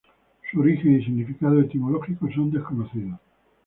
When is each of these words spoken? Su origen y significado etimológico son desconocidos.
Su 0.51 0.59
origen 0.61 0.99
y 0.99 1.03
significado 1.05 1.59
etimológico 1.61 2.27
son 2.33 2.49
desconocidos. 2.49 3.19